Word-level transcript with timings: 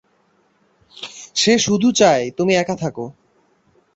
সে 1.35 1.53
শুধু 1.59 1.87
চায় 1.91 2.25
তুমি 2.37 2.53
একা 2.55 2.75
থাকো! 2.75 3.05